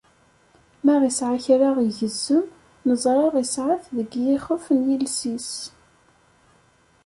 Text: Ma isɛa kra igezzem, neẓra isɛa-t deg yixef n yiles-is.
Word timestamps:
Ma 0.83 0.95
isɛa 1.09 1.37
kra 1.45 1.69
igezzem, 1.89 2.45
neẓra 2.87 3.39
isɛa-t 3.45 3.83
deg 3.97 4.09
yixef 4.25 4.65
n 4.77 4.79
yiles-is. 4.87 5.51